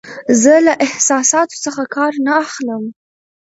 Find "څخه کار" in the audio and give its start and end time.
1.65-2.13